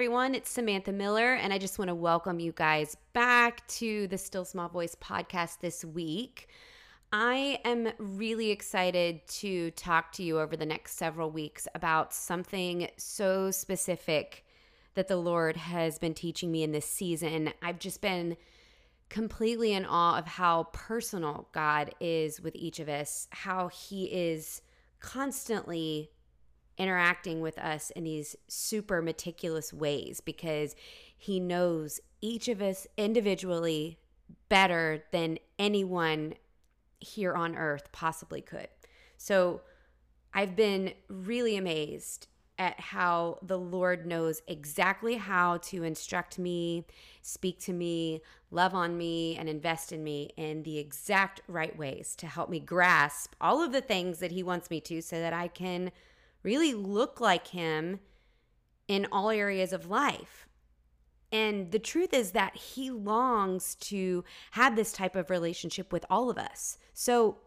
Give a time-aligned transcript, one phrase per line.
[0.00, 0.34] everyone.
[0.34, 4.46] It's Samantha Miller, and I just want to welcome you guys back to the Still
[4.46, 6.48] Small Voice podcast this week.
[7.12, 12.88] I am really excited to talk to you over the next several weeks about something
[12.96, 14.46] so specific
[14.94, 17.52] that the Lord has been teaching me in this season.
[17.60, 18.38] I've just been
[19.10, 24.62] completely in awe of how personal God is with each of us, how He is
[25.00, 26.10] constantly
[26.78, 30.74] interacting with us in these super meticulous ways because
[31.16, 33.98] he knows each of us individually
[34.48, 36.34] better than anyone
[36.98, 38.68] here on earth possibly could.
[39.16, 39.62] So
[40.32, 42.28] I've been really amazed
[42.60, 46.84] at how the Lord knows exactly how to instruct me,
[47.22, 52.14] speak to me, love on me, and invest in me in the exact right ways
[52.16, 55.32] to help me grasp all of the things that He wants me to so that
[55.32, 55.90] I can
[56.42, 58.00] really look like him
[58.88, 60.48] in all areas of life.
[61.32, 66.28] And the truth is that he longs to have this type of relationship with all
[66.28, 66.76] of us.
[66.92, 67.38] So,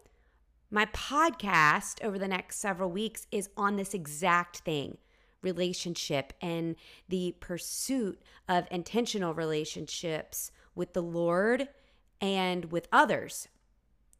[0.70, 4.96] my podcast over the next several weeks is on this exact thing
[5.42, 6.74] relationship and
[7.10, 11.68] the pursuit of intentional relationships with the Lord
[12.20, 13.48] and with others.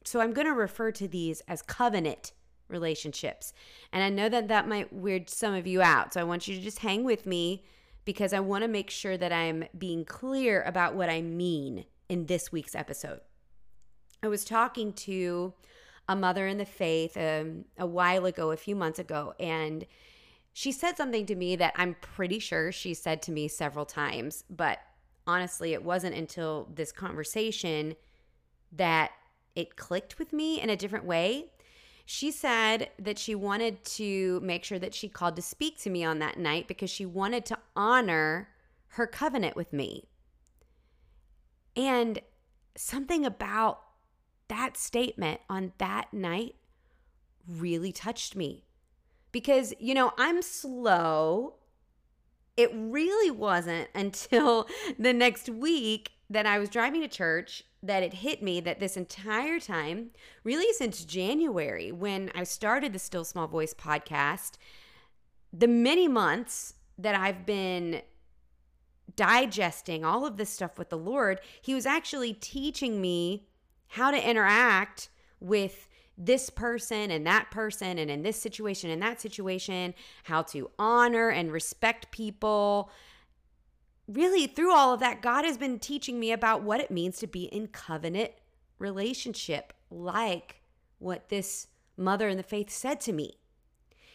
[0.05, 2.33] So, I'm going to refer to these as covenant
[2.69, 3.53] relationships.
[3.93, 6.15] And I know that that might weird some of you out.
[6.15, 7.65] So I want you to just hang with me
[8.05, 12.27] because I want to make sure that I'm being clear about what I mean in
[12.27, 13.21] this week's episode.
[14.23, 15.55] I was talking to
[16.09, 19.87] a mother in the faith um, a while ago, a few months ago, and
[20.53, 24.45] she said something to me that I'm pretty sure she said to me several times,
[24.49, 24.79] but
[25.27, 27.97] honestly, it wasn't until this conversation
[28.71, 29.11] that
[29.57, 31.47] it clicked with me in a different way.
[32.05, 36.05] She said that she wanted to make sure that she called to speak to me
[36.05, 38.49] on that night because she wanted to honor
[38.89, 40.09] her covenant with me.
[41.75, 42.21] And
[42.77, 43.81] something about
[44.49, 46.57] that statement on that night
[47.49, 48.65] really touched me
[49.33, 51.55] because, you know, I'm slow.
[52.57, 58.15] It really wasn't until the next week that I was driving to church that it
[58.15, 60.11] hit me that this entire time,
[60.43, 64.53] really since January, when I started the Still Small Voice podcast,
[65.53, 68.03] the many months that I've been
[69.17, 73.47] digesting all of this stuff with the Lord, He was actually teaching me
[73.89, 79.21] how to interact with this person and that person and in this situation and that
[79.21, 79.95] situation,
[80.25, 82.91] how to honor and respect people,
[84.07, 87.27] really through all of that, God has been teaching me about what it means to
[87.27, 88.33] be in covenant
[88.79, 90.61] relationship, like
[90.99, 93.39] what this mother in the faith said to me.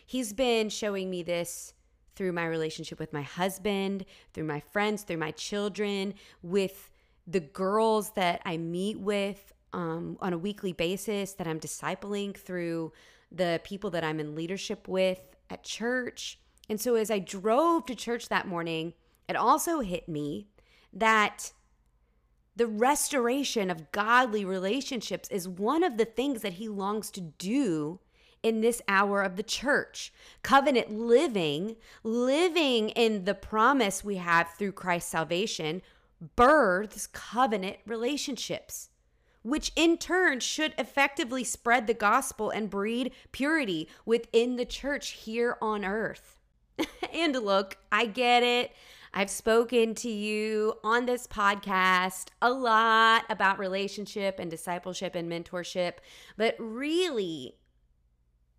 [0.06, 1.74] He's been showing me this
[2.16, 6.90] through my relationship with my husband, through my friends, through my children, with
[7.26, 12.92] the girls that I meet with um, on a weekly basis, that I'm discipling through
[13.32, 16.40] the people that I'm in leadership with at church.
[16.68, 18.94] And so as I drove to church that morning,
[19.30, 20.48] it also hit me
[20.92, 21.54] that
[22.56, 28.00] the restoration of godly relationships is one of the things that he longs to do
[28.42, 30.12] in this hour of the church.
[30.42, 35.84] Covenant living, living in the promise we have through Christ's salvation,
[36.36, 38.90] births covenant relationships,
[39.44, 45.56] which in turn should effectively spread the gospel and breed purity within the church here
[45.62, 46.40] on earth.
[47.14, 48.72] and look, I get it.
[49.14, 55.94] I've spoken to you on this podcast a lot about relationship and discipleship and mentorship,
[56.38, 57.56] but really,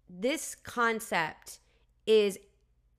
[0.09, 1.61] this concept
[2.07, 2.39] is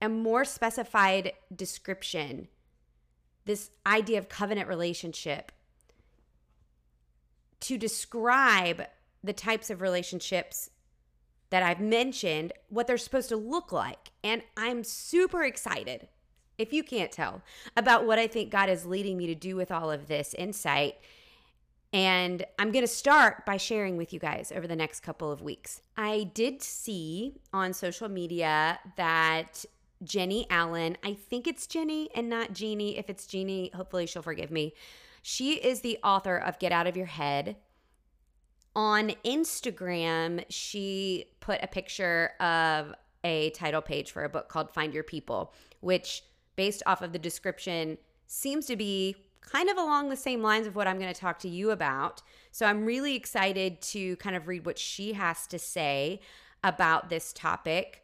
[0.01, 2.47] a more specified description.
[3.45, 5.51] This idea of covenant relationship
[7.61, 8.83] to describe
[9.23, 10.69] the types of relationships
[11.49, 14.11] that I've mentioned, what they're supposed to look like.
[14.23, 16.07] And I'm super excited
[16.57, 17.41] if you can't tell,
[17.75, 20.95] about what I think God is leading me to do with all of this insight.
[21.93, 25.41] And I'm going to start by sharing with you guys over the next couple of
[25.41, 25.81] weeks.
[25.97, 29.65] I did see on social media that
[30.03, 32.97] Jenny Allen, I think it's Jenny and not Jeannie.
[32.97, 34.73] If it's Jeannie, hopefully she'll forgive me.
[35.21, 37.57] She is the author of Get Out of Your Head.
[38.75, 42.93] On Instagram, she put a picture of
[43.23, 46.23] a title page for a book called Find Your People, which
[46.61, 47.97] based off of the description,
[48.27, 51.39] seems to be kind of along the same lines of what I'm going to talk
[51.39, 52.21] to you about.
[52.51, 56.19] So I'm really excited to kind of read what she has to say
[56.63, 58.03] about this topic.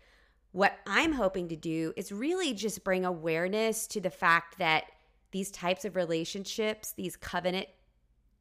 [0.53, 4.85] what I'm hoping to do is really just bring awareness to the fact that
[5.29, 7.67] these types of relationships, these covenant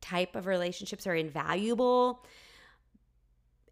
[0.00, 2.24] type of relationships, are invaluable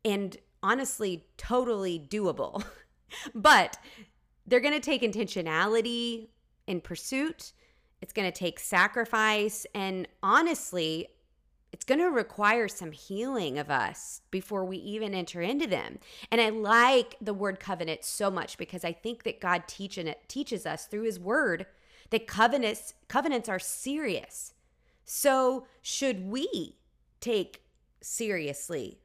[0.05, 2.63] and honestly totally doable.
[3.35, 3.79] but
[4.47, 6.29] they're going to take intentionality
[6.67, 7.53] in pursuit.
[8.01, 9.67] It's going to take sacrifice.
[9.75, 11.09] And honestly,
[11.73, 15.99] it's going to require some healing of us before we even enter into them.
[16.31, 20.29] And I like the word covenant so much because I think that God teaching it
[20.29, 21.67] teaches us through his word
[22.11, 24.55] that covenants covenants are serious.
[25.05, 26.77] So, should we
[27.21, 27.63] take
[28.01, 29.01] seriously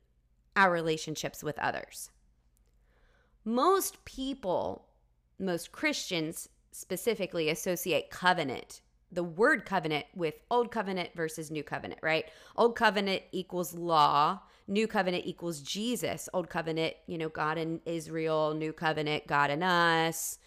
[0.55, 2.11] our relationships with others?
[3.43, 4.85] Most people,
[5.39, 8.81] most Christians specifically associate covenant
[9.11, 12.25] the word covenant with old covenant versus new covenant, right?
[12.55, 16.29] Old covenant equals law, new covenant equals Jesus.
[16.33, 20.37] Old covenant, you know, God and Israel, new covenant, God and us.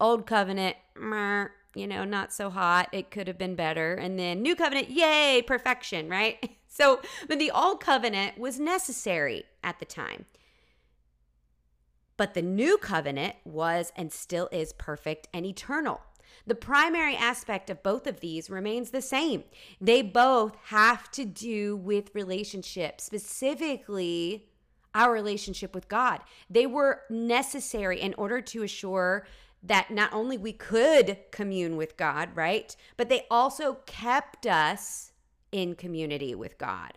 [0.00, 2.88] Old covenant, meh, you know, not so hot.
[2.92, 3.94] It could have been better.
[3.94, 6.50] And then new covenant, yay, perfection, right?
[6.74, 10.24] So, but the old covenant was necessary at the time.
[12.16, 16.00] But the new covenant was and still is perfect and eternal.
[16.46, 19.44] The primary aspect of both of these remains the same.
[19.80, 24.46] They both have to do with relationships, specifically
[24.94, 26.20] our relationship with God.
[26.48, 29.26] They were necessary in order to assure
[29.62, 32.76] that not only we could commune with God, right?
[32.96, 35.12] But they also kept us
[35.50, 36.92] in community with God.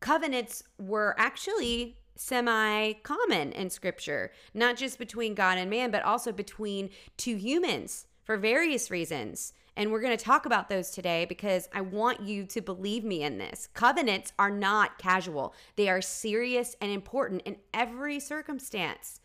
[0.00, 6.32] Covenants were actually semi common in scripture, not just between God and man, but also
[6.32, 9.52] between two humans for various reasons.
[9.76, 13.22] And we're going to talk about those today because I want you to believe me
[13.22, 13.68] in this.
[13.72, 19.20] Covenants are not casual, they are serious and important in every circumstance.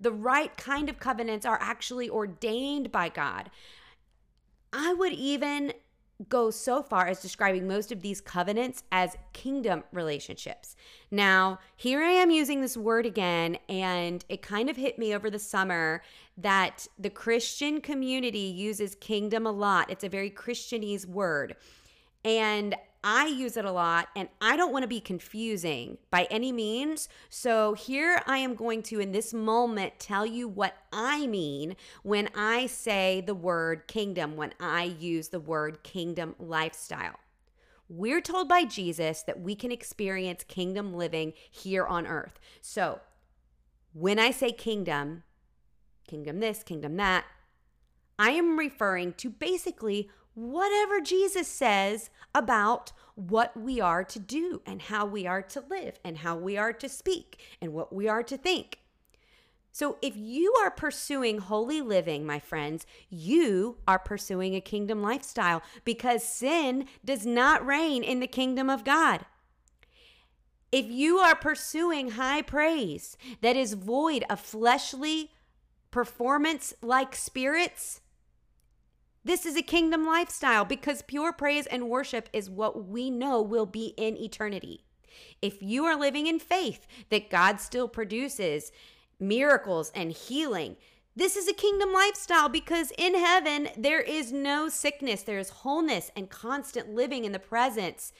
[0.00, 3.50] The right kind of covenants are actually ordained by God.
[4.72, 5.72] I would even
[6.28, 10.74] go so far as describing most of these covenants as kingdom relationships.
[11.10, 15.30] Now, here I am using this word again, and it kind of hit me over
[15.30, 16.02] the summer
[16.36, 19.90] that the Christian community uses kingdom a lot.
[19.90, 21.54] It's a very Christianese word.
[22.24, 26.50] And I use it a lot and I don't want to be confusing by any
[26.52, 27.08] means.
[27.28, 32.28] So here I am going to, in this moment, tell you what I mean when
[32.34, 37.20] I say the word kingdom, when I use the word kingdom lifestyle.
[37.88, 42.38] We're told by Jesus that we can experience kingdom living here on earth.
[42.60, 43.00] So
[43.92, 45.22] when I say kingdom,
[46.06, 47.24] kingdom this, kingdom that,
[48.18, 54.82] I am referring to basically whatever Jesus says about what we are to do and
[54.82, 58.22] how we are to live and how we are to speak and what we are
[58.22, 58.78] to think.
[59.72, 65.62] So, if you are pursuing holy living, my friends, you are pursuing a kingdom lifestyle
[65.84, 69.24] because sin does not reign in the kingdom of God.
[70.70, 75.32] If you are pursuing high praise that is void of fleshly
[75.90, 78.00] performance like spirits,
[79.28, 83.66] this is a kingdom lifestyle because pure praise and worship is what we know will
[83.66, 84.84] be in eternity.
[85.42, 88.72] If you are living in faith that God still produces
[89.20, 90.76] miracles and healing,
[91.16, 96.10] this is a kingdom lifestyle because in heaven there is no sickness, there is wholeness
[96.14, 98.12] and constant living in the presence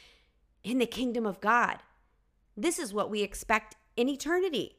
[0.64, 1.78] in the kingdom of God.
[2.56, 4.77] This is what we expect in eternity.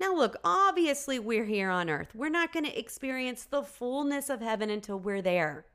[0.00, 2.14] Now, look, obviously, we're here on earth.
[2.14, 5.66] We're not going to experience the fullness of heaven until we're there.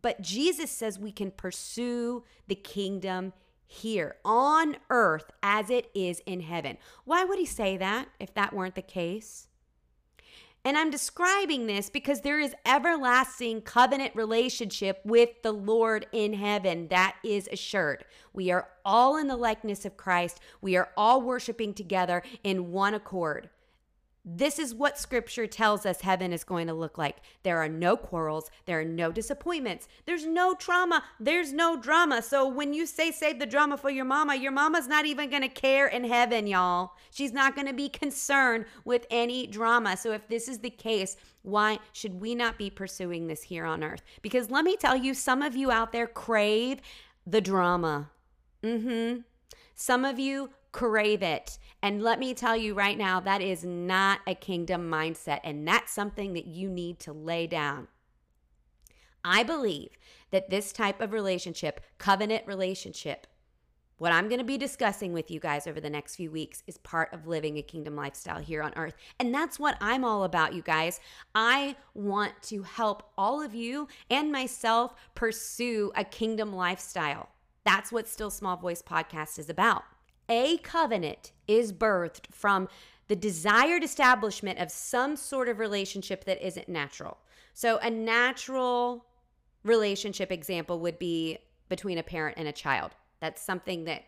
[0.00, 3.34] But Jesus says we can pursue the kingdom
[3.66, 6.78] here on earth as it is in heaven.
[7.04, 9.48] Why would he say that if that weren't the case?
[10.64, 16.86] And I'm describing this because there is everlasting covenant relationship with the Lord in heaven
[16.88, 18.04] that is assured.
[18.32, 20.38] We are all in the likeness of Christ.
[20.60, 23.50] We are all worshiping together in one accord.
[24.24, 27.16] This is what scripture tells us heaven is going to look like.
[27.42, 32.22] There are no quarrels, there are no disappointments, there's no trauma, there's no drama.
[32.22, 35.42] So when you say save the drama for your mama, your mama's not even going
[35.42, 36.92] to care in heaven, y'all.
[37.10, 39.96] She's not going to be concerned with any drama.
[39.96, 43.82] So if this is the case, why should we not be pursuing this here on
[43.82, 44.02] earth?
[44.22, 46.80] Because let me tell you, some of you out there crave
[47.26, 48.10] the drama.
[48.62, 49.24] Mhm.
[49.74, 51.58] Some of you crave it.
[51.82, 55.40] And let me tell you right now, that is not a kingdom mindset.
[55.44, 57.88] And that's something that you need to lay down.
[59.24, 59.90] I believe
[60.30, 63.26] that this type of relationship, covenant relationship,
[63.98, 66.76] what I'm going to be discussing with you guys over the next few weeks is
[66.78, 68.96] part of living a kingdom lifestyle here on earth.
[69.20, 70.98] And that's what I'm all about, you guys.
[71.36, 77.28] I want to help all of you and myself pursue a kingdom lifestyle.
[77.64, 79.84] That's what Still Small Voice podcast is about.
[80.28, 82.68] A covenant is birthed from
[83.08, 87.18] the desired establishment of some sort of relationship that isn't natural.
[87.52, 89.06] So, a natural
[89.64, 91.38] relationship example would be
[91.68, 92.92] between a parent and a child.
[93.20, 94.04] That's something that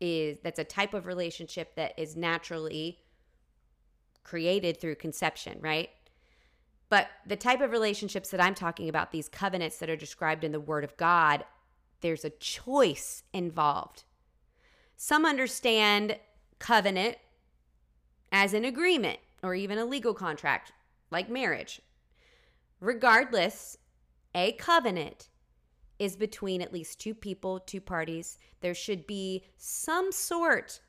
[0.00, 2.98] is that's a type of relationship that is naturally
[4.24, 5.90] created through conception, right?
[6.88, 10.52] But the type of relationships that I'm talking about, these covenants that are described in
[10.52, 11.44] the Word of God,
[12.00, 14.04] there's a choice involved.
[15.02, 16.18] Some understand
[16.58, 17.16] covenant
[18.30, 20.72] as an agreement or even a legal contract,
[21.10, 21.80] like marriage.
[22.80, 23.78] Regardless,
[24.34, 25.30] a covenant
[25.98, 28.36] is between at least two people, two parties.
[28.60, 30.80] There should be some sort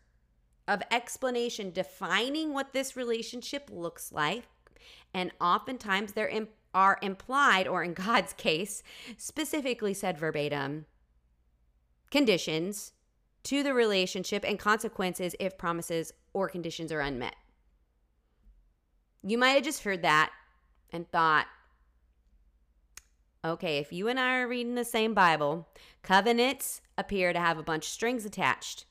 [0.68, 4.44] of explanation defining what this relationship looks like.
[5.13, 8.84] And oftentimes there are implied, or in God's case,
[9.15, 10.86] specifically said verbatim,
[12.10, 12.91] conditions
[13.43, 17.36] to the relationship and consequences if promises or conditions are unmet.
[19.24, 20.31] You might have just heard that
[20.91, 21.48] and thought,
[23.43, 25.67] Okay, if you and I are reading the same Bible,
[26.03, 28.86] covenants appear to have a bunch of strings attached.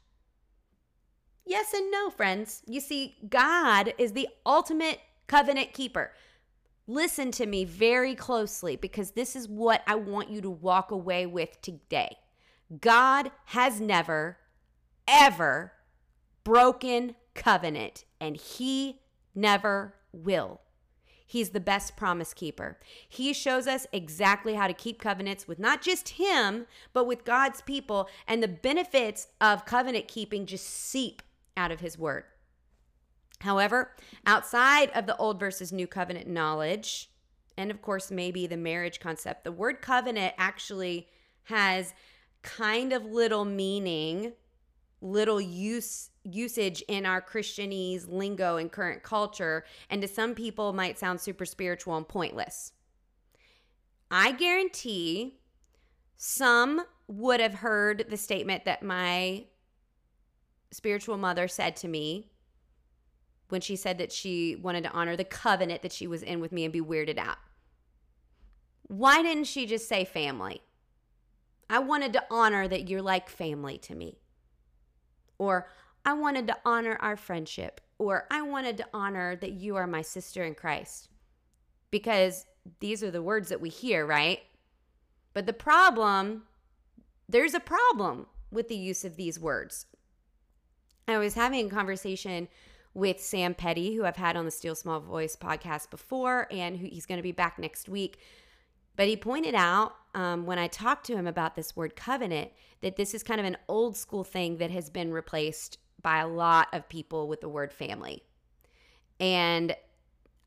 [1.46, 2.62] Yes and no, friends.
[2.66, 6.12] You see, God is the ultimate covenant keeper.
[6.88, 11.26] Listen to me very closely because this is what I want you to walk away
[11.26, 12.16] with today.
[12.80, 14.38] God has never,
[15.06, 15.72] ever
[16.44, 19.00] broken covenant, and He
[19.34, 20.60] never will.
[21.26, 22.80] He's the best promise keeper.
[23.08, 27.60] He shows us exactly how to keep covenants with not just Him, but with God's
[27.60, 28.08] people.
[28.26, 31.22] And the benefits of covenant keeping just seep
[31.56, 32.24] out of His word.
[33.42, 33.94] However,
[34.26, 37.10] outside of the old versus new covenant knowledge,
[37.56, 41.06] and of course, maybe the marriage concept, the word covenant actually
[41.44, 41.94] has
[42.42, 44.32] kind of little meaning,
[45.00, 50.98] little use usage in our Christianese lingo and current culture, and to some people might
[50.98, 52.72] sound super spiritual and pointless.
[54.10, 55.40] I guarantee
[56.16, 59.44] some would have heard the statement that my
[60.70, 62.30] spiritual mother said to me
[63.48, 66.52] when she said that she wanted to honor the covenant that she was in with
[66.52, 67.38] me and be weirded out.
[68.86, 70.62] Why didn't she just say family?
[71.68, 74.19] I wanted to honor that you're like family to me.
[75.40, 75.68] Or
[76.04, 80.02] I wanted to honor our friendship, or I wanted to honor that you are my
[80.02, 81.08] sister in Christ.
[81.90, 82.44] Because
[82.80, 84.40] these are the words that we hear, right?
[85.32, 86.42] But the problem,
[87.26, 89.86] there's a problem with the use of these words.
[91.08, 92.48] I was having a conversation
[92.92, 96.86] with Sam Petty, who I've had on the Still Small Voice podcast before, and who
[96.86, 98.18] he's going to be back next week.
[98.94, 102.50] But he pointed out um, when I talked to him about this word covenant
[102.80, 106.28] that this is kind of an old school thing that has been replaced by a
[106.28, 108.22] lot of people with the word family.
[109.18, 109.76] And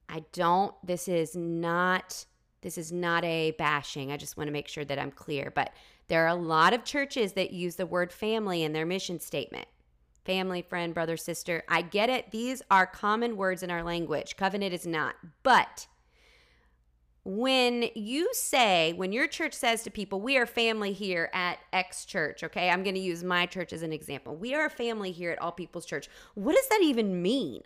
[0.09, 2.25] I don't, this is not.
[2.61, 4.11] This is not a bashing.
[4.11, 5.51] I just want to make sure that I'm clear.
[5.53, 5.73] But
[6.07, 9.67] there are a lot of churches that use the word family in their mission statement
[10.23, 11.63] family, friend, brother, sister.
[11.67, 12.31] I get it.
[12.31, 14.37] These are common words in our language.
[14.37, 15.15] Covenant is not.
[15.43, 15.87] But
[17.25, 22.03] when you say, when your church says to people, we are family here at X
[22.03, 24.35] church, okay, I'm going to use my church as an example.
[24.35, 26.09] We are a family here at All People's Church.
[26.35, 27.61] What does that even mean?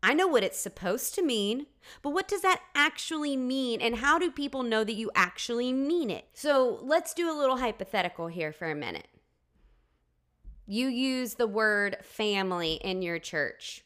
[0.00, 1.66] I know what it's supposed to mean,
[2.02, 3.80] but what does that actually mean?
[3.80, 6.26] And how do people know that you actually mean it?
[6.32, 9.08] So let's do a little hypothetical here for a minute.
[10.64, 13.84] You use the word family in your church,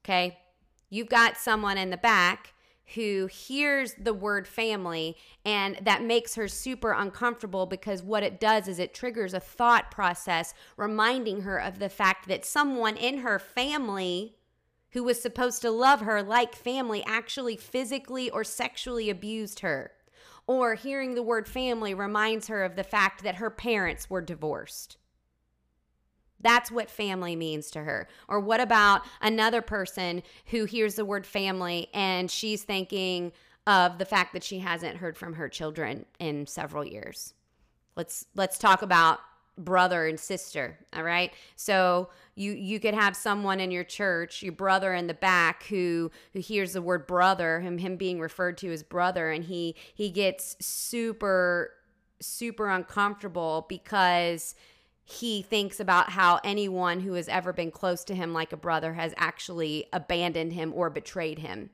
[0.00, 0.38] okay?
[0.88, 2.54] You've got someone in the back
[2.94, 8.66] who hears the word family and that makes her super uncomfortable because what it does
[8.66, 13.38] is it triggers a thought process reminding her of the fact that someone in her
[13.38, 14.34] family
[14.92, 19.92] who was supposed to love her like family actually physically or sexually abused her.
[20.46, 24.96] Or hearing the word family reminds her of the fact that her parents were divorced.
[26.40, 28.08] That's what family means to her.
[28.28, 33.32] Or what about another person who hears the word family and she's thinking
[33.66, 37.34] of the fact that she hasn't heard from her children in several years?
[37.96, 39.18] Let's let's talk about
[39.58, 41.32] brother and sister, all right?
[41.56, 46.10] So you you could have someone in your church, your brother in the back who
[46.32, 50.10] who hears the word brother, him him being referred to as brother and he he
[50.10, 51.72] gets super
[52.20, 54.54] super uncomfortable because
[55.10, 58.92] he thinks about how anyone who has ever been close to him like a brother
[58.92, 61.70] has actually abandoned him or betrayed him.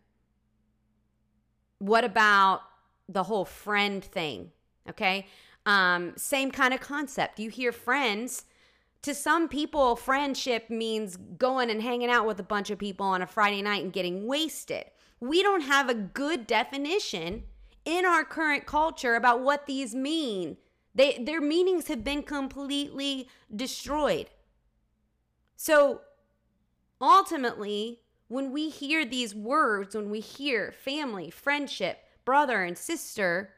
[1.80, 2.60] What about
[3.08, 4.52] the whole friend thing?
[4.88, 5.26] Okay.
[5.66, 7.40] Um, same kind of concept.
[7.40, 8.44] You hear friends.
[9.02, 13.20] To some people, friendship means going and hanging out with a bunch of people on
[13.20, 14.84] a Friday night and getting wasted.
[15.18, 17.42] We don't have a good definition
[17.84, 20.56] in our current culture about what these mean.
[20.94, 24.30] They, their meanings have been completely destroyed.
[25.56, 26.02] So
[27.00, 33.50] ultimately, when we hear these words, when we hear family, friendship, brother and sister,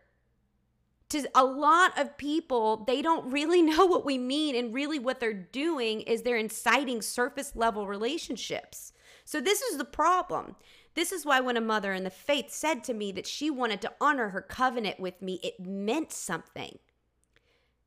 [1.09, 4.57] to a lot of people, they don't really know what we mean.
[4.57, 8.93] And really, what they're doing is they're inciting surface level relationships.
[9.25, 10.57] So, this is the problem.
[10.95, 13.83] This is why, when a mother in the faith said to me that she wanted
[13.83, 16.79] to honor her covenant with me, it meant something.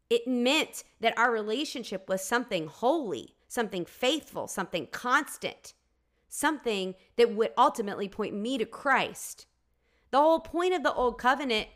[0.10, 5.74] It meant that our relationship was something holy, something faithful, something constant,
[6.28, 9.46] something that would ultimately point me to Christ.
[10.12, 11.68] The whole point of the old covenant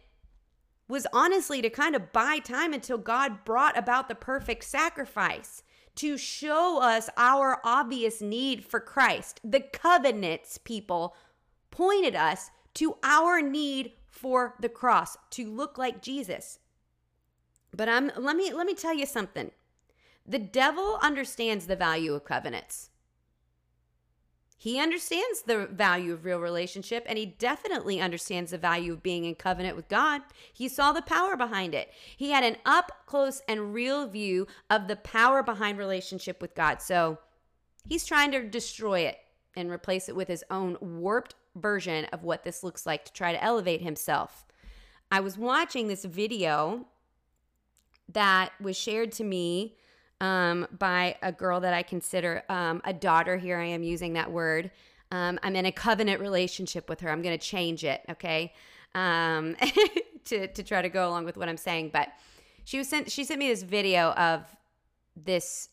[0.88, 5.64] was honestly to kind of buy time until God brought about the perfect sacrifice
[5.96, 9.40] to show us our obvious need for Christ.
[9.44, 11.16] The covenants people
[11.70, 16.60] pointed us to our need for the cross to look like Jesus.
[17.76, 19.52] But I'm let me let me tell you something.
[20.26, 22.90] The devil understands the value of covenants.
[24.64, 29.26] He understands the value of real relationship and he definitely understands the value of being
[29.26, 30.22] in covenant with God.
[30.54, 31.92] He saw the power behind it.
[32.16, 36.82] He had an up close and real view of the power behind relationship with God.
[36.82, 37.18] So
[37.86, 39.18] he's trying to destroy it
[39.54, 43.34] and replace it with his own warped version of what this looks like to try
[43.34, 44.46] to elevate himself.
[45.12, 46.88] I was watching this video
[48.12, 49.76] that was shared to me
[50.22, 53.38] um, by a girl that I consider um, a daughter.
[53.38, 54.72] Here I am using that word.
[55.12, 57.10] Um, I'm in a covenant relationship with her.
[57.10, 58.54] I'm going to change it, okay,
[58.96, 59.56] um,
[60.26, 61.92] to to try to go along with what I'm saying.
[61.94, 62.10] But
[62.64, 63.12] she was sent.
[63.12, 64.44] She sent me this video of
[65.16, 65.70] this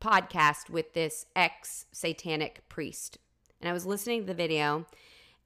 [0.00, 3.18] podcast with this ex satanic priest,
[3.60, 4.86] and I was listening to the video.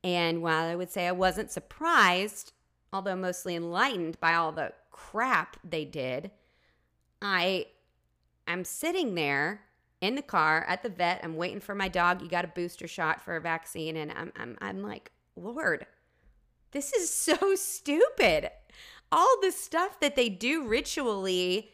[0.05, 2.53] And while I would say I wasn't surprised,
[2.93, 6.33] although mostly enlightened by all the crap they did,
[7.23, 7.67] I
[8.49, 9.63] am sitting there
[10.01, 11.21] in the car at the vet.
[11.23, 12.21] I'm waiting for my dog.
[12.21, 13.97] You got a booster shot for a vaccine.
[13.97, 15.87] And I'm, I'm, I'm like, Lord,
[16.73, 18.51] this is so stupid.
[19.13, 21.71] All the stuff that they do ritually,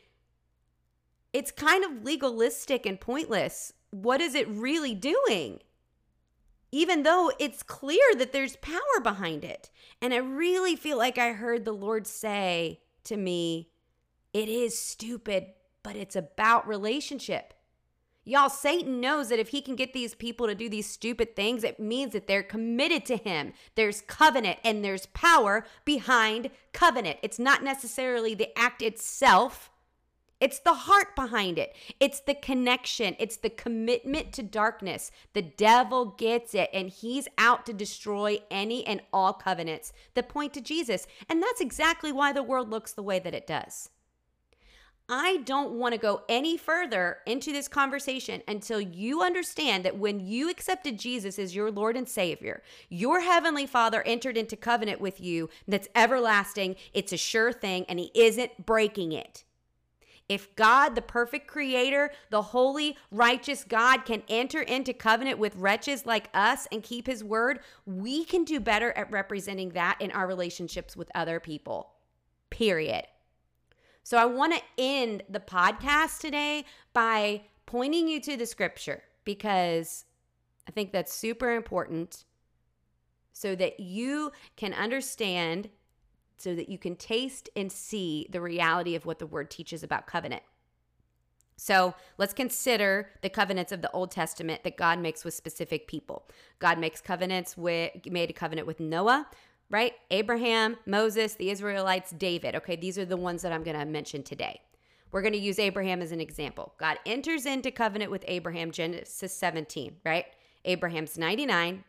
[1.33, 3.73] it's kind of legalistic and pointless.
[3.91, 5.61] What is it really doing?
[6.71, 9.71] Even though it's clear that there's power behind it.
[10.03, 13.71] And I really feel like I heard the Lord say to me,
[14.33, 15.47] it is stupid,
[15.83, 17.55] but it's about relationship.
[18.27, 21.63] Y'all, Satan knows that if he can get these people to do these stupid things,
[21.63, 23.53] it means that they're committed to him.
[23.75, 27.19] There's covenant and there's power behind covenant.
[27.23, 29.71] It's not necessarily the act itself,
[30.45, 31.75] it's the heart behind it.
[31.99, 33.17] It's the connection.
[33.19, 35.11] It's the commitment to darkness.
[35.33, 40.53] The devil gets it, and he's out to destroy any and all covenants that point
[40.53, 41.07] to Jesus.
[41.31, 43.89] And that's exactly why the world looks the way that it does.
[45.09, 50.21] I don't want to go any further into this conversation until you understand that when
[50.21, 55.23] you accepted Jesus as your Lord and Savior, your Heavenly Father entered into covenant with
[55.23, 56.77] you that's everlasting.
[56.93, 59.45] It's a sure thing, and He isn't breaking it.
[60.29, 66.07] If God, the perfect creator, the holy, righteous God, can enter into covenant with wretches
[66.07, 70.27] like us and keep his word, we can do better at representing that in our
[70.27, 71.91] relationships with other people.
[72.49, 73.05] Period.
[74.03, 80.05] So I want to end the podcast today by pointing you to the scripture because
[80.69, 82.25] I think that's super important
[83.33, 85.69] so that you can understand,
[86.37, 90.07] so that you can taste and see the reality of what the word teaches about
[90.07, 90.43] covenant.
[91.57, 96.29] So let's consider the covenants of the Old Testament that God makes with specific people.
[96.59, 99.29] God makes covenants with, made a covenant with Noah,
[99.71, 99.93] right?
[100.11, 102.57] Abraham, Moses, the Israelites, David.
[102.57, 104.61] Okay, these are the ones that I'm going to mention today.
[105.13, 106.75] We're going to use Abraham as an example.
[106.79, 110.27] God enters into covenant with Abraham, Genesis 17, right?
[110.65, 111.85] Abraham's 99.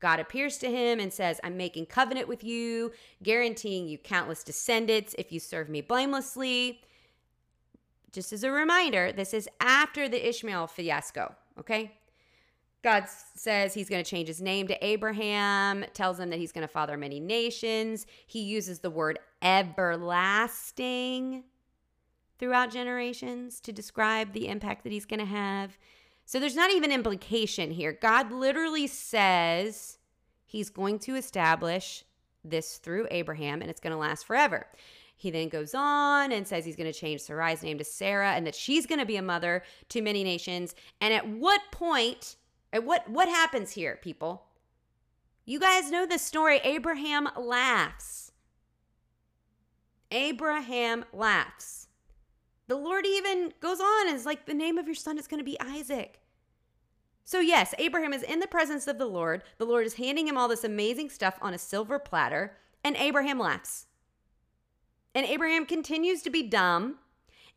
[0.00, 5.14] God appears to him and says, I'm making covenant with you, guaranteeing you countless descendants
[5.18, 6.80] if you serve me blamelessly.
[8.12, 11.92] Just as a reminder, this is after the Ishmael fiasco, okay?
[12.82, 16.66] God says he's going to change his name to Abraham, tells him that he's going
[16.66, 18.06] to father many nations.
[18.26, 21.42] He uses the word everlasting.
[22.38, 25.76] throughout generations to describe the impact that he's going to have.
[26.26, 27.92] So there's not even implication here.
[27.92, 29.98] God literally says
[30.44, 32.04] he's going to establish
[32.44, 34.66] this through Abraham and it's going to last forever.
[35.16, 38.46] He then goes on and says he's going to change Sarai's name to Sarah and
[38.46, 40.74] that she's going to be a mother to many nations.
[41.00, 42.36] And at what point,
[42.72, 44.42] at what what happens here, people?
[45.44, 46.60] You guys know the story.
[46.64, 48.32] Abraham laughs.
[50.10, 51.85] Abraham laughs.
[52.68, 55.40] The Lord even goes on and is like, the name of your son is going
[55.40, 56.20] to be Isaac.
[57.24, 59.42] So, yes, Abraham is in the presence of the Lord.
[59.58, 63.38] The Lord is handing him all this amazing stuff on a silver platter, and Abraham
[63.38, 63.86] laughs.
[65.14, 66.96] And Abraham continues to be dumb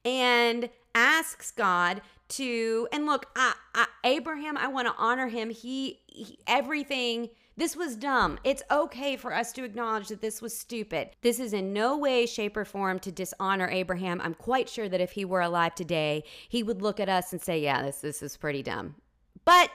[0.03, 5.49] and asks God to, and look, I, I, Abraham, I want to honor him.
[5.49, 8.39] He, he, everything, this was dumb.
[8.43, 11.09] It's okay for us to acknowledge that this was stupid.
[11.21, 14.21] This is in no way, shape, or form to dishonor Abraham.
[14.21, 17.41] I'm quite sure that if he were alive today, he would look at us and
[17.41, 18.95] say, yeah, this, this is pretty dumb.
[19.43, 19.71] But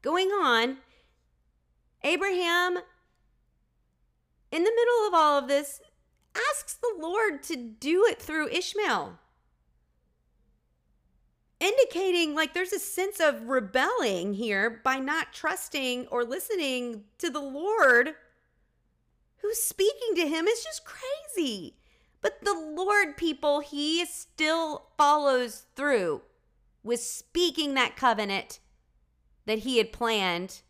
[0.00, 0.78] going on,
[2.02, 2.78] Abraham,
[4.50, 5.80] in the middle of all of this,
[6.50, 9.18] asks the Lord to do it through Ishmael.
[11.58, 17.40] Indicating like there's a sense of rebelling here by not trusting or listening to the
[17.40, 18.14] Lord
[19.38, 21.76] who's speaking to him is just crazy.
[22.20, 26.22] But the Lord, people, he still follows through
[26.82, 28.58] with speaking that covenant
[29.46, 30.62] that he had planned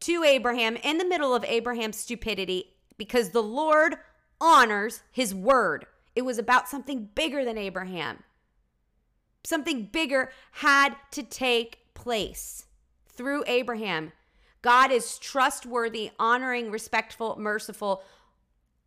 [0.00, 3.96] to Abraham in the middle of Abraham's stupidity because the Lord
[4.40, 5.86] honors his word.
[6.16, 8.22] It was about something bigger than Abraham.
[9.44, 12.66] Something bigger had to take place
[13.08, 14.12] through Abraham.
[14.62, 18.02] God is trustworthy, honoring, respectful, merciful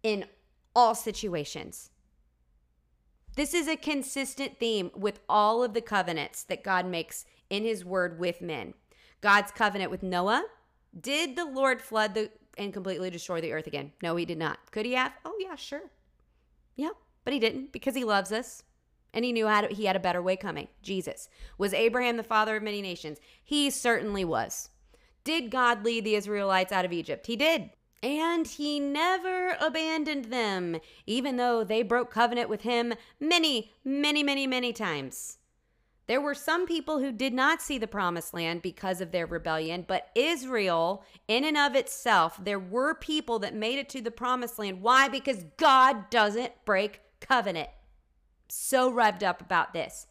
[0.04, 0.26] in
[0.76, 1.90] all situations.
[3.36, 7.84] This is a consistent theme with all of the covenants that God makes in his
[7.84, 8.76] word with men.
[9.22, 10.46] God's covenant with Noah.
[11.00, 13.92] Did the Lord flood the and completely destroy the earth again.
[14.02, 14.60] No, he did not.
[14.72, 15.14] Could he have?
[15.26, 15.90] Oh, yeah, sure.
[16.76, 16.92] Yeah,
[17.24, 18.64] but he didn't because he loves us
[19.14, 20.68] and he knew how to, he had a better way coming.
[20.82, 21.30] Jesus.
[21.58, 23.20] Was Abraham the father of many nations?
[23.44, 24.70] He certainly was.
[25.24, 27.28] Did God lead the Israelites out of Egypt?
[27.28, 27.70] He did.
[28.02, 34.46] And he never abandoned them, even though they broke covenant with him many, many, many,
[34.46, 35.38] many times.
[36.06, 39.86] There were some people who did not see the promised land because of their rebellion,
[39.88, 44.60] but Israel, in and of itself, there were people that made it to the promised
[44.60, 44.82] land.
[44.82, 45.08] Why?
[45.08, 47.70] Because God doesn't break covenant.
[48.56, 50.06] So revved up about this.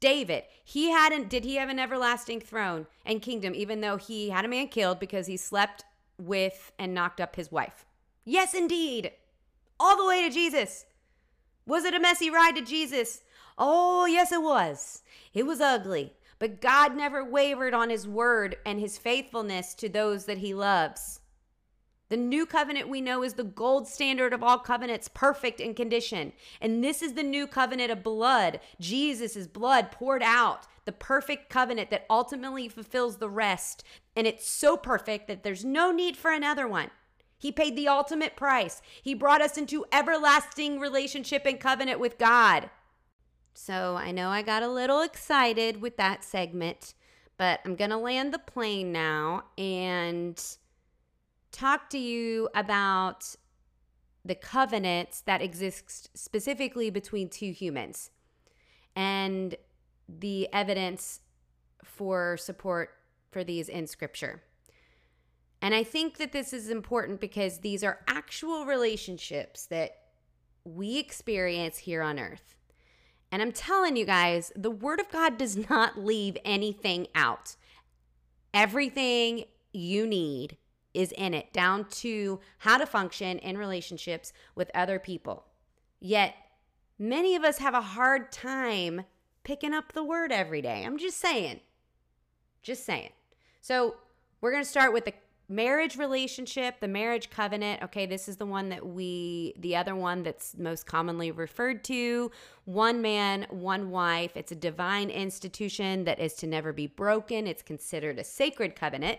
[0.00, 4.44] David, he hadn't, did he have an everlasting throne and kingdom, even though he had
[4.44, 5.84] a man killed because he slept
[6.18, 7.86] with and knocked up his wife?
[8.24, 9.12] Yes, indeed.
[9.78, 10.84] All the way to Jesus.
[11.66, 13.22] Was it a messy ride to Jesus?
[13.56, 15.02] Oh, yes, it was.
[15.32, 20.26] It was ugly, but God never wavered on his word and his faithfulness to those
[20.26, 21.19] that he loves.
[22.10, 26.32] The new covenant we know is the gold standard of all covenants, perfect in condition.
[26.60, 28.58] And this is the new covenant of blood.
[28.80, 33.84] Jesus' blood poured out, the perfect covenant that ultimately fulfills the rest.
[34.16, 36.90] And it's so perfect that there's no need for another one.
[37.38, 38.82] He paid the ultimate price.
[39.00, 42.70] He brought us into everlasting relationship and covenant with God.
[43.54, 46.94] So I know I got a little excited with that segment,
[47.36, 50.42] but I'm going to land the plane now and
[51.52, 53.34] talk to you about
[54.24, 58.10] the covenants that exist specifically between two humans
[58.94, 59.54] and
[60.08, 61.20] the evidence
[61.84, 62.90] for support
[63.30, 64.42] for these in scripture.
[65.62, 69.96] And I think that this is important because these are actual relationships that
[70.64, 72.54] we experience here on earth.
[73.32, 77.56] And I'm telling you guys, the Word of God does not leave anything out.
[78.52, 80.56] Everything you need
[80.94, 85.44] is in it, down to how to function in relationships with other people.
[86.00, 86.34] Yet,
[86.98, 89.04] many of us have a hard time
[89.44, 90.84] picking up the Word every day.
[90.84, 91.60] I'm just saying.
[92.62, 93.10] Just saying.
[93.60, 93.96] So,
[94.40, 95.14] we're going to start with the
[95.50, 97.82] marriage relationship, the marriage covenant.
[97.82, 102.30] Okay, this is the one that we, the other one that's most commonly referred to
[102.64, 104.36] one man, one wife.
[104.36, 107.46] It's a divine institution that is to never be broken.
[107.46, 109.18] It's considered a sacred covenant.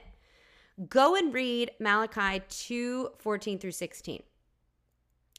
[0.90, 4.24] Go and read Malachi 2 14 through 16.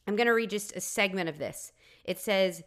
[0.07, 1.71] I'm going to read just a segment of this.
[2.03, 2.63] It says,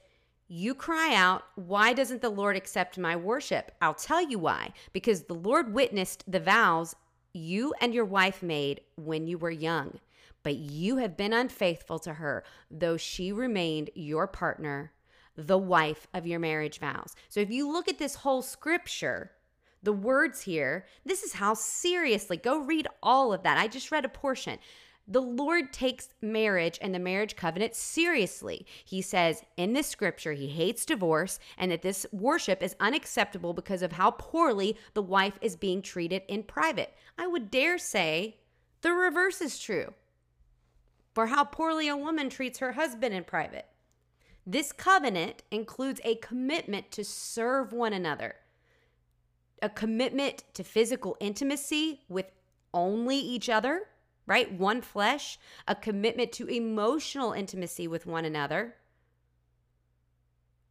[0.48, 3.72] you cry out, Why doesn't the Lord accept my worship?
[3.82, 4.72] I'll tell you why.
[4.92, 6.94] Because the Lord witnessed the vows
[7.32, 9.98] you and your wife made when you were young,
[10.42, 14.92] but you have been unfaithful to her, though she remained your partner.
[15.36, 17.14] the wife of your marriage vows.
[17.28, 19.32] So if you look at this whole scripture,
[19.86, 23.56] the words here, this is how seriously, go read all of that.
[23.56, 24.58] I just read a portion.
[25.06, 28.66] The Lord takes marriage and the marriage covenant seriously.
[28.84, 33.80] He says in this scripture he hates divorce and that this worship is unacceptable because
[33.80, 36.92] of how poorly the wife is being treated in private.
[37.16, 38.38] I would dare say
[38.80, 39.94] the reverse is true
[41.14, 43.66] for how poorly a woman treats her husband in private.
[44.44, 48.34] This covenant includes a commitment to serve one another,
[49.62, 52.30] a commitment to physical intimacy with
[52.72, 53.82] only each other
[54.26, 54.52] right?
[54.52, 58.74] One flesh, a commitment to emotional intimacy with one another,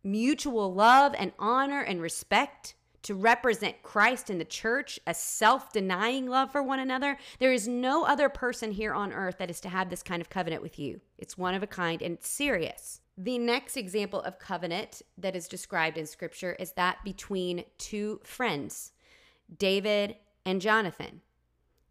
[0.04, 6.28] mutual love and honor and respect to represent Christ in the church, a self denying
[6.28, 7.18] love for one another.
[7.40, 10.30] There is no other person here on earth that is to have this kind of
[10.30, 11.02] covenant with you.
[11.18, 13.02] It's one of a kind and it's serious.
[13.18, 18.92] The next example of covenant that is described in scripture is that between two friends,
[19.58, 21.22] David and Jonathan.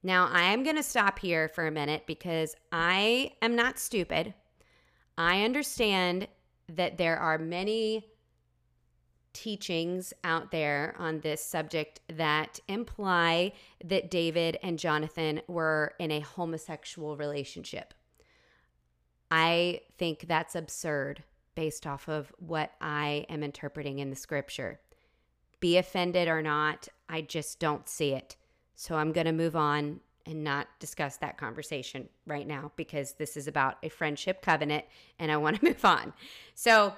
[0.03, 4.35] Now, I am going to stop here for a minute because I am not stupid.
[5.17, 6.29] I understand
[6.69, 8.07] that there are many
[9.33, 16.21] teachings out there on this subject that imply that David and Jonathan were in a
[16.21, 17.95] homosexual relationship.
[19.37, 21.25] I think that's absurd
[21.57, 24.79] based off of what I am interpreting in the scripture.
[25.59, 28.37] Be offended or not, I just don't see it.
[28.77, 33.37] So I'm going to move on and not discuss that conversation right now because this
[33.37, 34.85] is about a friendship covenant
[35.18, 36.12] and I want to move on.
[36.55, 36.94] So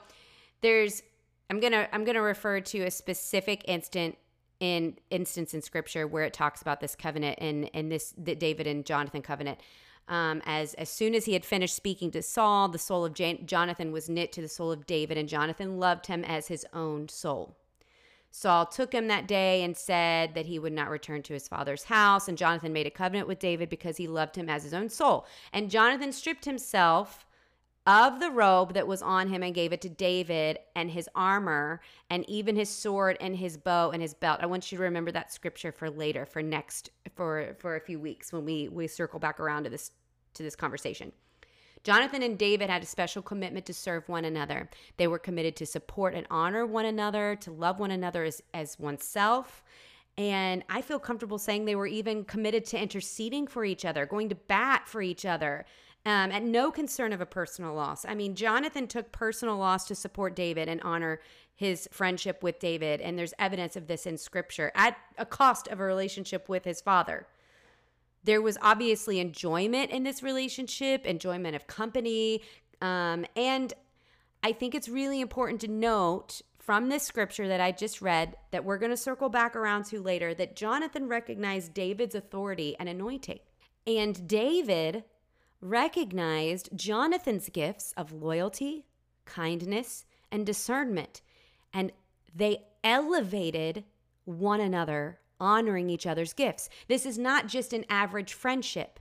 [0.61, 1.03] there's
[1.49, 4.19] I'm going to I'm going to refer to a specific instant
[4.61, 8.67] in instance in scripture where it talks about this covenant and and this the David
[8.67, 9.59] and Jonathan covenant.
[10.09, 13.47] Um, as as soon as he had finished speaking to Saul, the soul of Jan-
[13.47, 17.09] Jonathan was knit to the soul of David, and Jonathan loved him as his own
[17.09, 17.57] soul.
[18.31, 21.85] Saul took him that day and said that he would not return to his father's
[21.85, 22.29] house.
[22.29, 25.27] And Jonathan made a covenant with David because he loved him as his own soul.
[25.55, 27.25] And Jonathan stripped himself
[27.87, 31.81] of the robe that was on him and gave it to David and his armor
[32.11, 34.41] and even his sword and his bow and his belt.
[34.43, 38.01] I want you to remember that scripture for later for next for for a few
[38.01, 39.93] weeks when we we circle back around to this
[40.35, 41.13] to this conversation.
[41.85, 44.69] Jonathan and David had a special commitment to serve one another.
[44.97, 48.77] They were committed to support and honor one another, to love one another as, as
[48.77, 49.63] oneself.
[50.19, 54.31] And I feel comfortable saying they were even committed to interceding for each other, going
[54.31, 55.65] to bat for each other,
[56.07, 58.07] um, at no concern of a personal loss.
[58.07, 61.21] I mean, Jonathan took personal loss to support David and honor
[61.55, 63.03] his friendship with David.
[63.03, 66.81] And there's evidence of this in scripture at a cost of a relationship with his
[66.81, 67.27] father
[68.27, 72.43] there was obviously enjoyment in this relationship, enjoyment of company.
[72.83, 73.73] Um, and
[74.43, 78.65] I think it's really important to note from this scripture that I just read that
[78.65, 83.39] we're going to circle back around to later that Jonathan recognized David's authority and anointing.
[83.87, 85.05] And David
[85.61, 88.87] recognized Jonathan's gifts of loyalty,
[89.25, 91.23] kindness, and discernment.
[91.73, 91.93] And
[92.35, 93.85] they elevated
[94.25, 96.69] one another honoring each other's gifts.
[96.89, 99.01] This is not just an average friendship.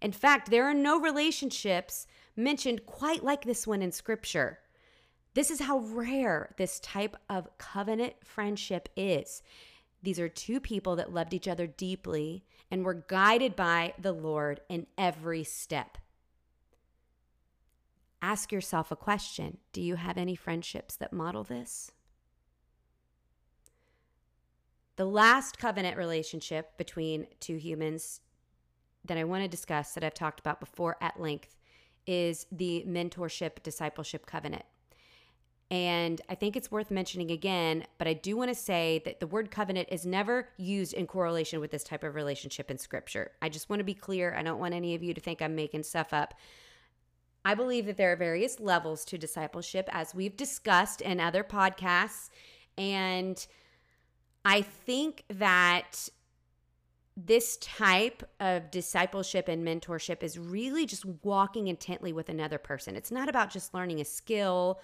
[0.00, 2.06] In fact, there are no relationships
[2.36, 4.58] mentioned quite like this one in Scripture.
[5.34, 9.42] This is how rare this type of covenant friendship is.
[10.02, 14.60] These are two people that loved each other deeply and we're guided by the Lord
[14.68, 15.98] in every step.
[18.22, 21.92] Ask yourself a question Do you have any friendships that model this?
[24.96, 28.20] The last covenant relationship between two humans
[29.04, 31.56] that I want to discuss that I've talked about before at length
[32.06, 34.64] is the mentorship discipleship covenant.
[35.68, 39.26] And I think it's worth mentioning again, but I do want to say that the
[39.26, 43.32] word covenant is never used in correlation with this type of relationship in scripture.
[43.42, 44.32] I just want to be clear.
[44.38, 46.34] I don't want any of you to think I'm making stuff up.
[47.44, 52.30] I believe that there are various levels to discipleship, as we've discussed in other podcasts.
[52.78, 53.44] And
[54.44, 56.08] I think that
[57.16, 62.94] this type of discipleship and mentorship is really just walking intently with another person.
[62.94, 64.80] It's not about just learning a skill.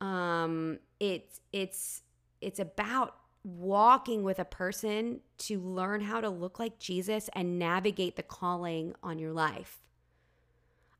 [0.00, 2.02] Um, it's it's
[2.40, 8.16] it's about walking with a person to learn how to look like Jesus and navigate
[8.16, 9.80] the calling on your life.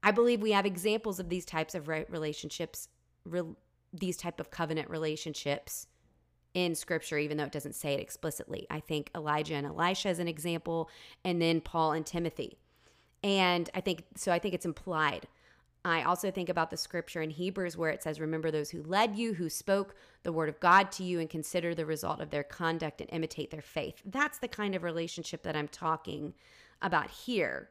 [0.02, 2.88] I believe we have examples of these types of relationships,
[3.24, 3.42] re-
[3.92, 5.88] these type of covenant relationships
[6.54, 8.66] in scripture, even though it doesn't say it explicitly.
[8.70, 10.88] I think Elijah and Elisha is an example,
[11.24, 12.58] and then Paul and Timothy.
[13.22, 15.26] And I think so, I think it's implied.
[15.84, 19.16] I also think about the scripture in Hebrews where it says, Remember those who led
[19.16, 22.42] you, who spoke the word of God to you, and consider the result of their
[22.42, 24.02] conduct and imitate their faith.
[24.04, 26.34] That's the kind of relationship that I'm talking
[26.82, 27.70] about here.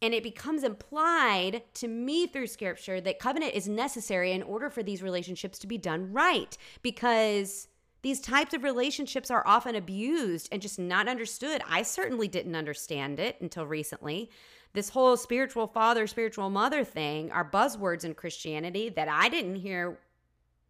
[0.00, 4.82] And it becomes implied to me through scripture that covenant is necessary in order for
[4.82, 7.68] these relationships to be done right because
[8.02, 11.62] these types of relationships are often abused and just not understood.
[11.68, 14.28] I certainly didn't understand it until recently.
[14.74, 19.98] This whole spiritual father, spiritual mother thing are buzzwords in Christianity that I didn't hear,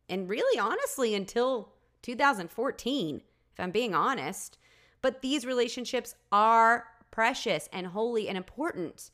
[0.08, 4.58] and really honestly, until 2014, if I'm being honest.
[5.00, 9.10] But these relationships are precious and holy and important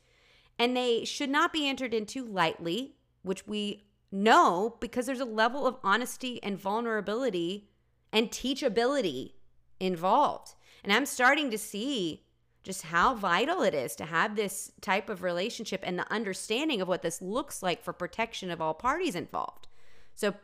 [0.59, 5.67] and they should not be entered into lightly, which we know because there's a level
[5.67, 7.69] of honesty and vulnerability
[8.13, 9.33] and teachability
[9.79, 10.55] involved.
[10.83, 12.25] And I'm starting to see
[12.69, 16.87] just how vital it is to have this type of relationship and the understanding of
[16.87, 19.67] what this looks like for protection of all parties involved.
[20.15, 20.35] So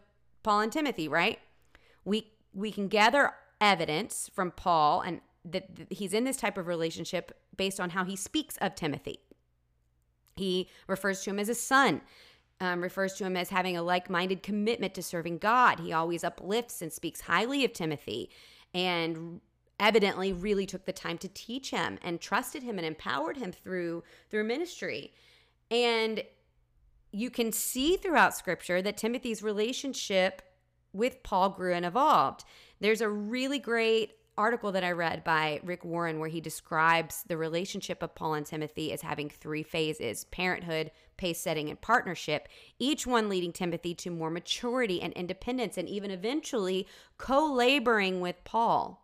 [0.43, 1.39] Paul and Timothy, right?
[2.03, 7.39] We we can gather evidence from Paul and that he's in this type of relationship
[7.59, 9.19] based on how he speaks of Timothy.
[10.35, 12.01] He refers to him as a son,
[12.59, 15.79] um, refers to him as having a like minded commitment to serving God.
[15.79, 18.31] He always uplifts and speaks highly of Timothy
[18.73, 19.43] and
[19.81, 24.03] evidently really took the time to teach him and trusted him and empowered him through
[24.31, 25.13] through ministry.
[25.71, 26.23] And
[27.13, 30.43] you can see throughout scripture that Timothy's relationship
[30.93, 32.45] with Paul grew and evolved.
[32.81, 37.37] There's a really great article that I read by Rick Warren where he describes the
[37.37, 43.07] relationship of Paul and Timothy as having three phases parenthood, pace setting, and partnership, each
[43.07, 49.04] one leading Timothy to more maturity and independence, and even eventually co laboring with Paul.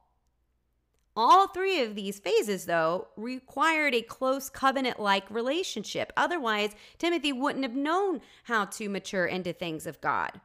[1.16, 6.12] All three of these phases, though, required a close covenant like relationship.
[6.16, 10.40] Otherwise, Timothy wouldn't have known how to mature into things of God.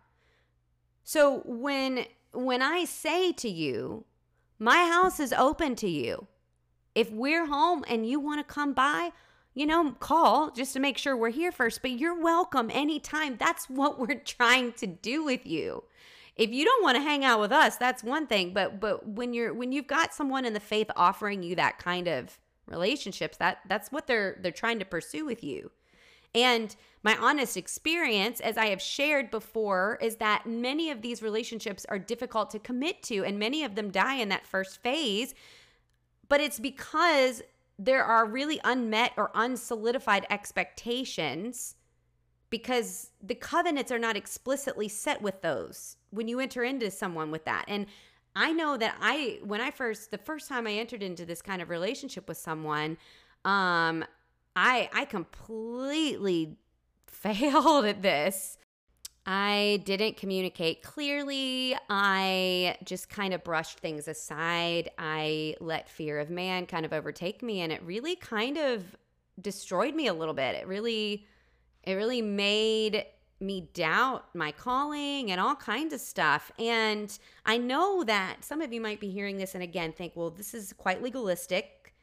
[1.03, 4.03] So when when I say to you,
[4.59, 6.27] my house is open to you.
[6.93, 9.11] If we're home and you want to come by,
[9.53, 13.37] you know, call just to make sure we're here first, but you're welcome anytime.
[13.37, 15.83] That's what we're trying to do with you.
[16.35, 19.33] If you don't want to hang out with us, that's one thing, but but when
[19.33, 23.59] you're when you've got someone in the faith offering you that kind of relationships, that
[23.67, 25.71] that's what they're they're trying to pursue with you.
[26.33, 31.85] And my honest experience, as I have shared before, is that many of these relationships
[31.87, 35.33] are difficult to commit to, and many of them die in that first phase.
[36.27, 37.41] But it's because
[37.79, 41.75] there are really unmet or unsolidified expectations
[42.49, 47.45] because the covenants are not explicitly set with those when you enter into someone with
[47.45, 47.65] that.
[47.67, 47.85] And
[48.35, 51.61] I know that I, when I first, the first time I entered into this kind
[51.61, 52.97] of relationship with someone,
[53.45, 54.03] um,
[54.55, 56.57] I I completely
[57.07, 58.57] failed at this.
[59.27, 61.75] I didn't communicate clearly.
[61.89, 64.91] I just kind of brushed things aside.
[64.99, 68.83] I let fear of man kind of overtake me and it really kind of
[69.41, 70.55] destroyed me a little bit.
[70.55, 71.25] It really
[71.83, 73.05] it really made
[73.45, 76.51] me doubt my calling and all kinds of stuff.
[76.57, 80.29] And I know that some of you might be hearing this and again think, well,
[80.29, 81.93] this is quite legalistic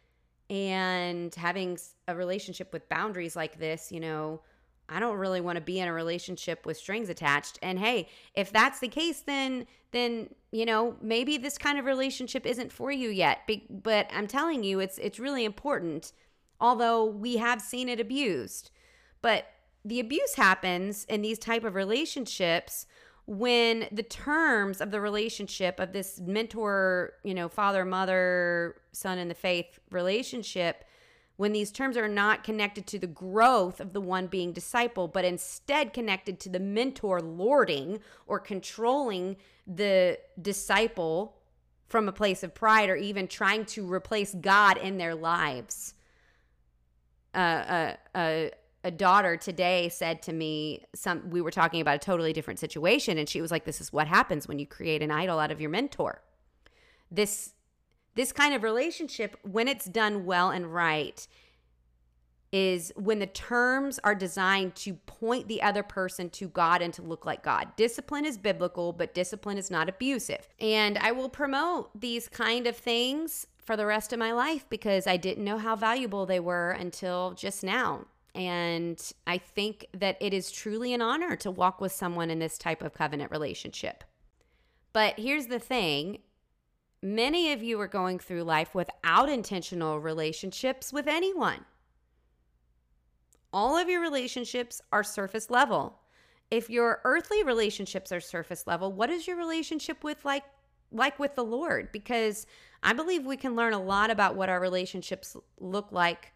[0.51, 1.79] and having
[2.09, 4.43] a relationship with boundaries like this, you know,
[4.89, 7.59] I don't really want to be in a relationship with strings attached.
[7.63, 12.45] And hey, if that's the case, then then you know maybe this kind of relationship
[12.45, 13.49] isn't for you yet.
[13.71, 16.13] But I'm telling you, it's it's really important.
[16.61, 18.71] Although we have seen it abused,
[19.23, 19.47] but
[19.85, 22.87] the abuse happens in these type of relationships
[23.27, 29.29] when the terms of the relationship of this mentor, you know, father, mother, son in
[29.29, 30.85] the faith relationship,
[31.37, 35.25] when these terms are not connected to the growth of the one being disciple, but
[35.25, 41.37] instead connected to the mentor lording or controlling the disciple
[41.89, 45.95] from a place of pride or even trying to replace God in their lives.
[47.35, 48.45] Uh, uh, uh,
[48.85, 53.19] a daughter today said to me some we were talking about a totally different situation
[53.19, 55.61] and she was like this is what happens when you create an idol out of
[55.61, 56.23] your mentor
[57.11, 57.55] this
[58.15, 61.27] this kind of relationship when it's done well and right
[62.53, 67.01] is when the terms are designed to point the other person to God and to
[67.01, 67.75] look like God.
[67.77, 70.47] Discipline is biblical, but discipline is not abusive.
[70.61, 75.07] And I will promote these kind of things for the rest of my life because
[75.07, 78.05] I didn't know how valuable they were until just now.
[78.35, 82.59] And I think that it is truly an honor to walk with someone in this
[82.59, 84.05] type of covenant relationship.
[84.93, 86.19] But here's the thing
[87.03, 91.65] many of you are going through life without intentional relationships with anyone.
[93.53, 96.01] all of your relationships are surface level.
[96.51, 100.45] If your earthly relationships are surface level, what is your relationship with like
[100.93, 101.91] like with the Lord?
[101.93, 102.47] Because
[102.83, 106.33] I believe we can learn a lot about what our relationships look like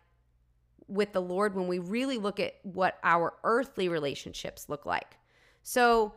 [0.88, 5.16] with the Lord when we really look at what our earthly relationships look like.
[5.62, 6.14] So,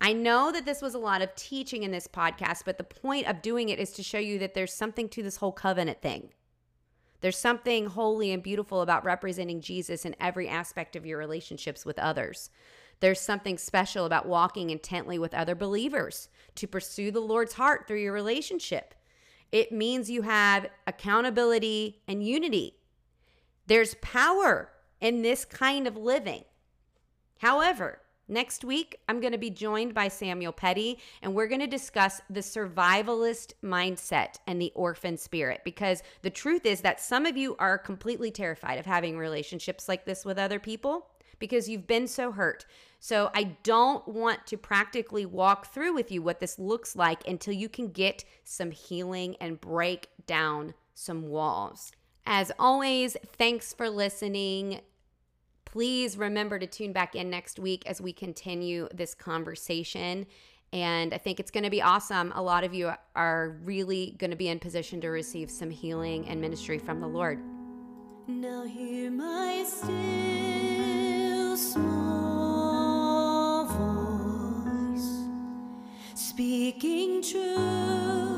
[0.00, 3.28] I know that this was a lot of teaching in this podcast, but the point
[3.28, 6.30] of doing it is to show you that there's something to this whole covenant thing.
[7.20, 12.00] There's something holy and beautiful about representing Jesus in every aspect of your relationships with
[12.00, 12.50] others.
[12.98, 18.00] There's something special about walking intently with other believers to pursue the Lord's heart through
[18.00, 18.94] your relationship.
[19.52, 22.74] It means you have accountability and unity.
[23.66, 26.44] There's power in this kind of living.
[27.38, 31.66] However, Next week, I'm going to be joined by Samuel Petty, and we're going to
[31.66, 35.60] discuss the survivalist mindset and the orphan spirit.
[35.64, 40.06] Because the truth is that some of you are completely terrified of having relationships like
[40.06, 41.08] this with other people
[41.40, 42.64] because you've been so hurt.
[43.00, 47.52] So, I don't want to practically walk through with you what this looks like until
[47.52, 51.92] you can get some healing and break down some walls.
[52.26, 54.80] As always, thanks for listening.
[55.64, 60.26] Please remember to tune back in next week as we continue this conversation.
[60.72, 62.32] And I think it's going to be awesome.
[62.34, 66.26] A lot of you are really going to be in position to receive some healing
[66.28, 67.40] and ministry from the Lord.
[68.26, 73.66] Now hear my still small
[74.94, 75.26] voice
[76.14, 78.31] speaking truth